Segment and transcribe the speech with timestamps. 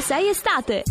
[0.00, 0.82] ovunque sei estate.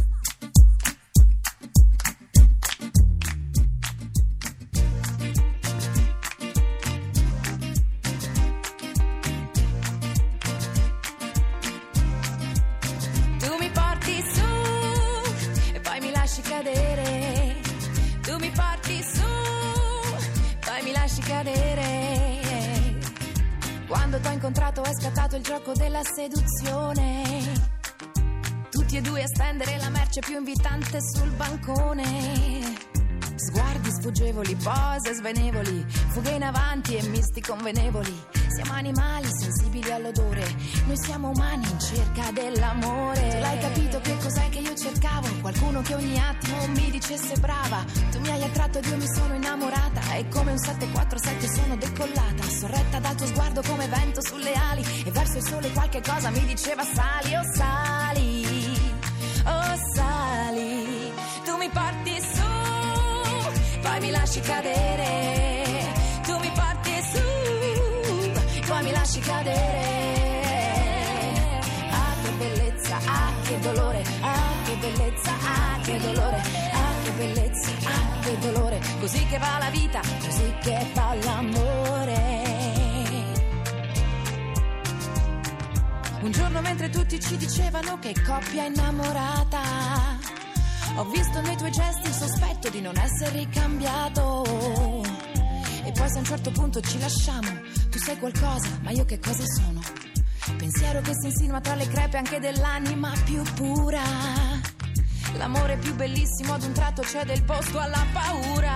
[13.40, 17.62] Tu mi porti su e poi mi lasci cadere.
[18.22, 19.22] Tu mi porti su,
[20.60, 22.28] poi mi lasci cadere.
[23.88, 27.39] Quando t'ho incontrato è scattato il gioco della seduzione.
[29.00, 32.76] E due a stendere la merce più invitante sul bancone.
[33.34, 38.14] Sguardi sfuggevoli, pose svenevoli, fughe in avanti e misti convenevoli.
[38.50, 40.46] Siamo animali sensibili all'odore,
[40.86, 43.30] noi siamo umani in cerca dell'amore.
[43.30, 45.28] Tu l'hai capito che cos'è che io cercavo?
[45.40, 47.86] Qualcuno che ogni attimo mi dicesse brava.
[48.12, 50.14] Tu mi hai attratto ed io mi sono innamorata.
[50.16, 54.84] E come un 747 sono decollata, sorretta dal tuo sguardo come vento sulle ali.
[55.06, 57.99] E verso il sole qualche cosa mi diceva sali, oh sali,
[64.00, 65.92] poi mi lasci cadere.
[66.24, 67.20] Tu mi porti su,
[68.66, 70.58] poi mi lasci cadere.
[71.92, 77.70] Ah, che bellezza, ah, che dolore, ah, che bellezza, ah, che dolore, ah, che bellezza,
[77.84, 78.80] ah, che dolore.
[79.00, 82.48] Così che va la vita, così che va l'amore.
[86.22, 89.62] Un giorno mentre tutti ci dicevano che coppia innamorata,
[90.96, 94.44] ho visto nei tuoi gesti il sospetto di non essere ricambiato.
[95.84, 97.50] E poi se a un certo punto ci lasciamo,
[97.90, 99.82] tu sei qualcosa, ma io che cosa sono?
[100.58, 104.02] Pensiero che si insinua tra le crepe anche dell'anima più pura.
[105.38, 108.72] L'amore più bellissimo ad un tratto cede il posto alla paura.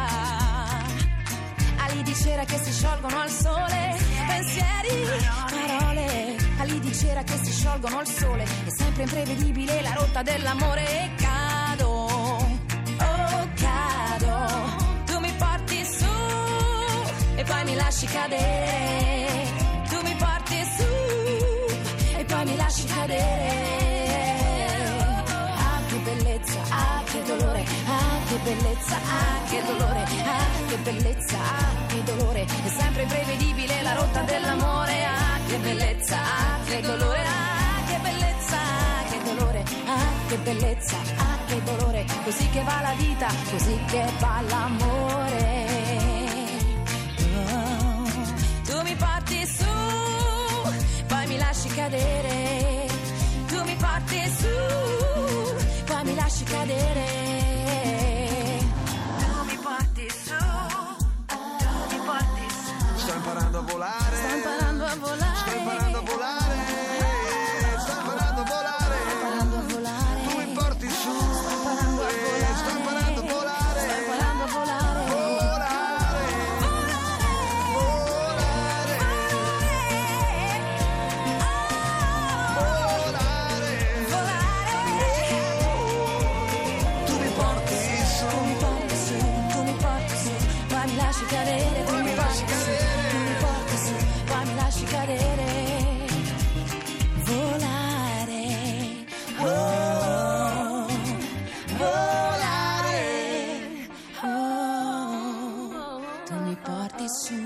[1.77, 5.05] Ali di cera che si sciolgono al sole, pensieri,
[5.49, 6.35] parole.
[6.59, 11.11] Ali di cera che si sciolgono al sole, è sempre imprevedibile la rotta dell'amore e
[11.15, 11.32] cado,
[11.81, 12.43] oh
[22.15, 23.23] e e.
[24.95, 25.81] Ah, ah, ah,
[28.43, 32.45] bellezza, ah, che dolore, ah, che bellezza, ah, che dolore.
[32.45, 38.57] È sempre imprevedibile la rotta dell'amore, ah, che bellezza, ah, che dolore, ah, che bellezza,
[38.57, 42.05] ah, che dolore, ah, che bellezza, ah, che dolore.
[42.23, 45.65] Così che va la vita, così che va l'amore.
[47.51, 48.03] Oh,
[48.65, 52.87] tu mi porti su, poi mi lasci cadere.
[53.47, 57.22] Tu mi porti su, poi mi lasci cadere.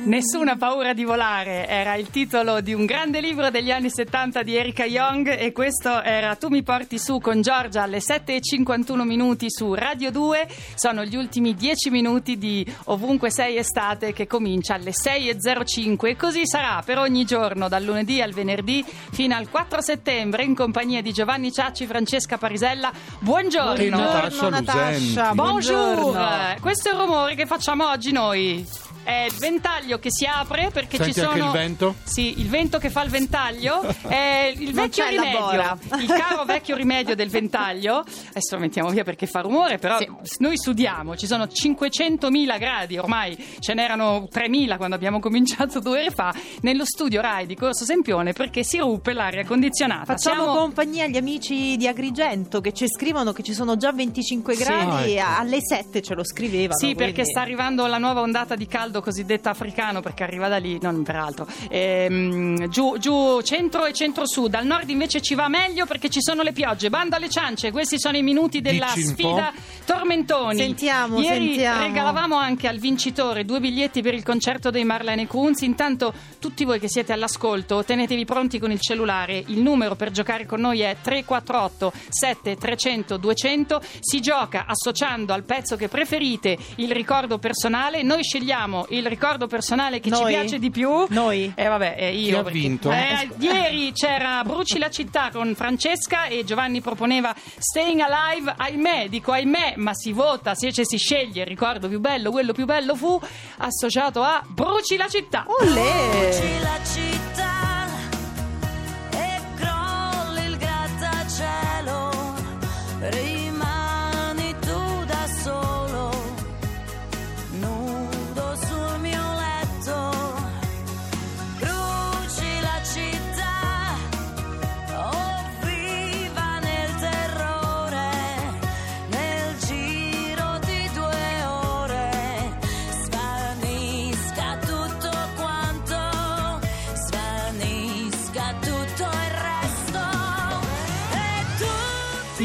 [0.07, 4.55] Nessuna paura di volare era il titolo di un grande libro degli anni 70 di
[4.55, 9.73] Erika Young e questo era Tu mi porti su con Giorgia alle 7.51 minuti su
[9.73, 10.47] Radio 2.
[10.75, 16.47] Sono gli ultimi 10 minuti di Ovunque sei estate che comincia alle 6.05 e così
[16.47, 21.11] sarà per ogni giorno dal lunedì al venerdì fino al 4 settembre in compagnia di
[21.11, 22.93] Giovanni Ciacci, Francesca Parisella.
[23.19, 23.83] Buongiorno.
[23.83, 25.19] E Natascia Lucenti.
[25.33, 26.55] Bonjour.
[26.61, 28.86] Questo è il rumore che facciamo oggi noi.
[29.07, 31.31] È il ventaglio che si apre perché Senti ci sono.
[31.31, 31.95] anche il vento?
[32.03, 33.81] Sì, il vento che fa il ventaglio.
[34.05, 35.39] È il vecchio c'è la rimedio.
[35.39, 35.77] bora.
[35.97, 37.99] Il caro vecchio rimedio del ventaglio.
[37.99, 39.97] Adesso lo mettiamo via perché fa rumore, però
[40.39, 41.15] noi sudiamo.
[41.15, 46.33] Ci sono 500.000 gradi, ormai ce n'erano 3.000 quando abbiamo cominciato due ore fa,
[46.63, 50.03] nello studio Rai di Corso Sempione perché si ruppe l'aria condizionata.
[50.03, 54.55] Facciamo Siamo- compagnia agli amici di Agrigento che ci scrivono che ci sono già 25
[54.55, 55.29] gradi ecco.
[55.37, 56.77] alle 7 ce lo scrivevano.
[56.77, 60.47] Sì, perché quindi- sta arrivando la nuova ondata di caldo caldo cosiddetto africano perché arriva
[60.47, 61.47] da lì, non peraltro.
[61.69, 66.41] Ehm, giù, giù centro e centro-sud, al nord invece ci va meglio perché ci sono
[66.41, 66.89] le piogge.
[66.89, 69.53] Bando alle ciance, questi sono i minuti della Dici sfida
[69.85, 70.57] Tormentoni.
[70.57, 71.83] Sentiamo, Ieri sentiamo.
[71.83, 75.61] regalavamo anche al vincitore due biglietti per il concerto dei Marlene Kunz.
[75.61, 79.43] Intanto tutti voi che siete all'ascolto, tenetevi pronti con il cellulare.
[79.47, 83.81] Il numero per giocare con noi è 348 7300 200.
[83.99, 88.03] Si gioca associando al pezzo che preferite il ricordo personale.
[88.03, 90.33] Noi scegliamo il ricordo personale che ci Noi?
[90.33, 91.05] piace di più.
[91.09, 91.51] Noi?
[91.55, 92.27] Eh vabbè, eh, io.
[92.27, 92.91] Chi ha perché- vinto?
[92.91, 98.53] Eh, ieri c'era Bruci la città con Francesca e Giovanni proponeva Staying Alive.
[98.57, 102.53] Ahimè, dico ahimè, ma si vota, se cioè si sceglie il ricordo più bello, quello
[102.53, 103.19] più bello fu
[103.57, 105.45] associato a Bruci la città.
[105.47, 106.09] Olè!
[106.11, 107.16] Bruci la città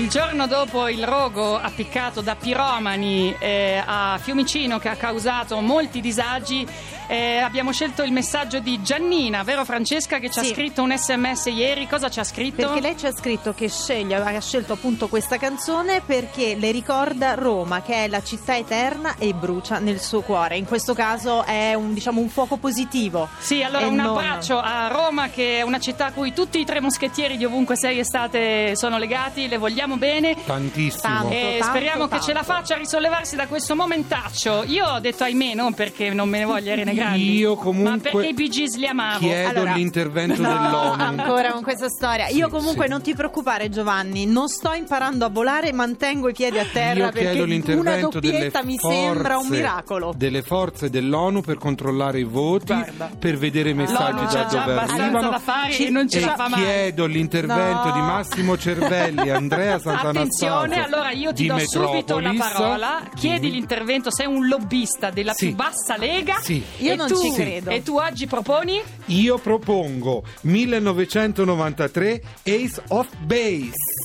[0.02, 6.00] Il giorno dopo il rogo appiccato da piromani eh, a Fiumicino che ha causato molti
[6.00, 6.66] disagi,
[7.12, 10.54] eh, abbiamo scelto il messaggio di Giannina, vero Francesca, che ci ha Sì.
[10.54, 11.86] scritto un sms ieri.
[11.86, 12.56] Cosa ci ha scritto?
[12.56, 17.34] Perché lei ci ha scritto che sceglie, ha scelto appunto questa canzone perché le ricorda
[17.34, 20.56] Roma, che è la città eterna e brucia nel suo cuore.
[20.56, 23.28] In questo caso è un, diciamo, un fuoco positivo.
[23.38, 26.64] Sì, allora un non- abbraccio a Roma che è una città a cui tutti i
[26.64, 30.34] tre moschettieri di ovunque sei estate sono legati, le vogliamo bene.
[30.46, 31.02] Tantissimo.
[31.02, 31.28] Tanto.
[31.30, 32.52] E tanto, speriamo che ce la tanto.
[32.54, 34.64] faccia a risollevarsi da questo momentaccio.
[34.66, 38.26] Io ho detto ahimè, non perché non me ne voglia renegranti, Io comunque ma perché
[38.28, 39.18] i Bee li amavo.
[39.18, 41.02] Chiedo Allora- l'intervento No, dell'ONU.
[41.02, 42.28] ancora con questa storia.
[42.28, 42.90] Io Sì, comunque sì.
[42.90, 47.04] non ti preoccupare Giovanni, non sto imparando a volare, mantengo i piedi a terra Io
[47.10, 50.12] perché chiedo una l'intervento delle doppietta mi forze, sembra un miracolo.
[50.16, 53.10] delle forze dell'ONU per controllare i voti, Guarda.
[53.18, 55.30] per vedere i messaggi L'ONU da dove arrivano.
[55.30, 56.60] da fare Ci- e non ce e la fa mai.
[56.62, 57.92] chiedo l'intervento No.
[57.92, 60.20] di Massimo Cervelli, Andrea Sant'Anastasio
[60.54, 62.38] Attenzione, allora io ti do subito la Metropolis.
[62.52, 63.02] parola.
[63.14, 65.46] Chiedi l'intervento, sei un lobbista della Sì.
[65.48, 66.36] più bassa lega.
[66.40, 66.62] Sì.
[66.82, 67.70] Io E non tu- ci credo.
[67.70, 68.82] E tu oggi proponi?
[69.06, 74.01] Io propongo 1993 Ace of Base.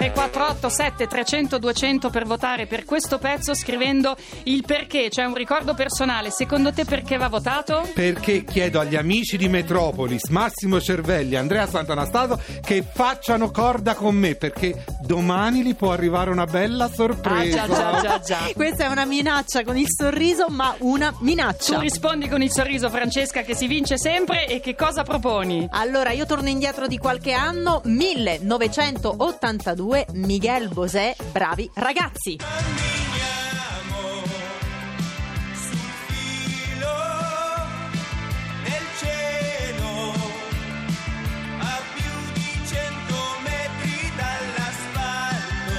[0.00, 5.74] 348 7 300 200 per votare per questo pezzo scrivendo il perché, cioè un ricordo
[5.74, 6.30] personale.
[6.30, 7.86] Secondo te perché va votato?
[7.92, 14.36] Perché chiedo agli amici di Metropolis, Massimo Cervelli, Andrea Sant'Anastaso che facciano corda con me
[14.36, 17.64] perché domani li può arrivare una bella sorpresa.
[17.64, 18.38] Ah, già, già, già, già.
[18.56, 21.74] Questa è una minaccia con il sorriso, ma una minaccia.
[21.74, 25.68] Tu rispondi con il sorriso, Francesca, che si vince sempre e che cosa proponi?
[25.72, 32.36] Allora, io torno indietro di qualche anno, 1982 Miguel Bosé, bravi ragazzi.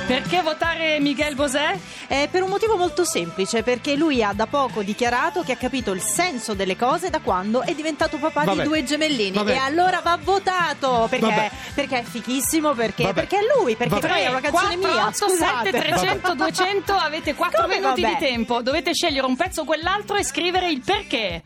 [0.07, 1.79] Perché votare Miguel Bosé?
[2.11, 5.93] Eh, per un motivo molto semplice, perché lui ha da poco dichiarato che ha capito
[5.93, 8.63] il senso delle cose da quando è diventato papà Vabbè.
[8.63, 9.31] di due gemellini.
[9.31, 9.53] Vabbè.
[9.53, 14.07] E allora va votato perché, perché è fichissimo, perché, perché è lui, perché Vabbè.
[14.09, 15.05] poi è una canzone 4, mia.
[15.05, 15.71] 8, 7, Scusate.
[15.71, 18.13] 300, 200, avete 4 Come minuti vabbè?
[18.17, 18.61] di tempo.
[18.61, 21.41] Dovete scegliere un pezzo o quell'altro e scrivere il perché.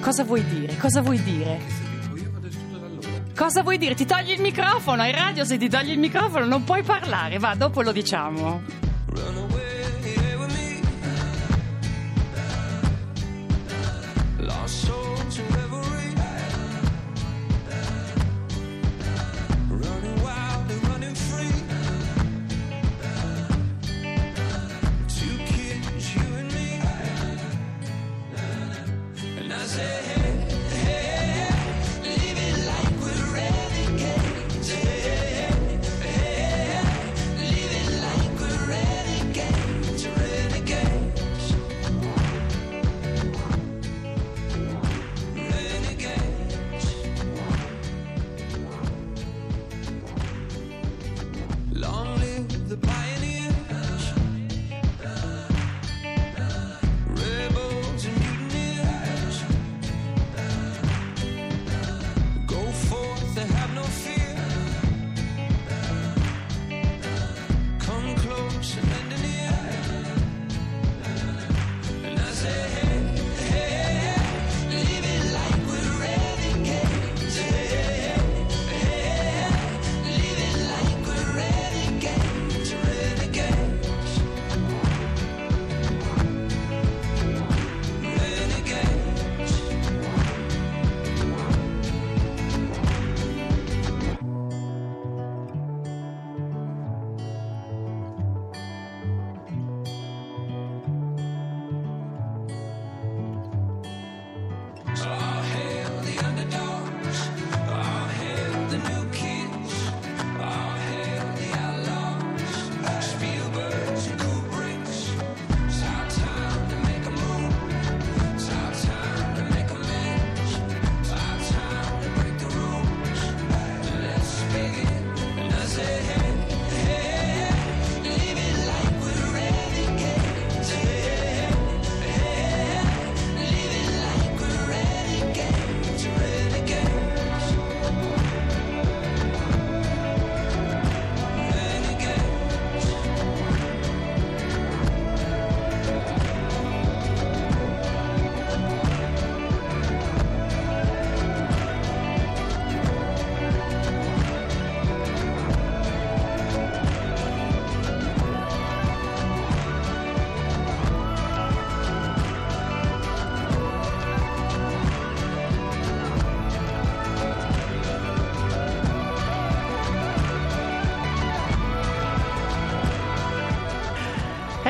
[0.00, 0.76] Cosa vuoi dire?
[0.76, 1.85] Cosa vuoi dire?
[3.36, 3.94] Cosa vuoi dire?
[3.94, 7.54] Ti togli il microfono, ai radio se ti togli il microfono non puoi parlare, va,
[7.54, 8.62] dopo lo diciamo.
[14.38, 14.95] Lost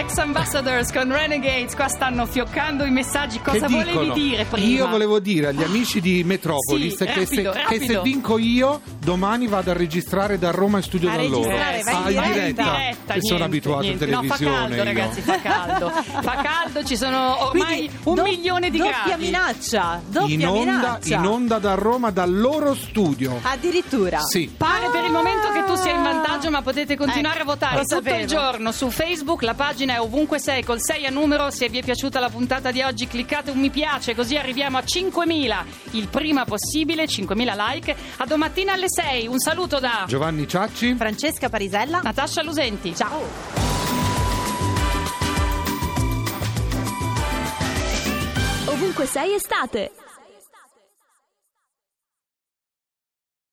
[0.07, 3.41] Ex Ambassadors con Renegades, qua stanno fioccando i messaggi.
[3.41, 4.67] Cosa volevi dire prima?
[4.69, 8.03] Io volevo dire agli amici di Metropolis Sì, che, se, rapido, che se rapido.
[8.03, 11.49] vinco io, domani vado a registrare da Roma in studio A da loro.
[11.51, 12.63] registrare, vai in Ah, in diretta.
[12.63, 13.15] diretta.
[13.15, 14.05] che sono abituato niente.
[14.05, 14.57] in No, fa televisione.
[14.57, 14.85] caldo, io.
[14.85, 15.91] ragazzi, fa caldo.
[15.91, 19.25] fa caldo, ci sono ormai Quindi, un do- milione di doppia gradi.
[19.25, 21.17] minaccia, doppia in onda, minaccia.
[21.17, 23.41] in onda da Roma, dal loro studio.
[23.43, 24.21] Addirittura.
[24.21, 24.53] Sì.
[24.57, 27.77] Pare per il momento che tu sia in vantaggio, ma potete continuare Eh, a votare
[27.79, 29.43] lo tutto il giorno su Facebook.
[29.43, 31.51] La pagina è ovunque sei col 6 a numero.
[31.51, 34.83] Se vi è piaciuta la puntata di oggi, cliccate un mi piace, così arriviamo a
[34.83, 37.07] 5.000 il prima possibile.
[37.07, 37.97] 5.000 like.
[38.19, 39.27] A domattina alle 6.
[39.27, 40.95] Un saluto da Giovanni Ciacci.
[40.97, 42.01] Francesca Parisella.
[42.03, 42.95] Natascia Lusenti.
[42.95, 43.23] Ciao.
[48.67, 49.93] Ovunque sei estate.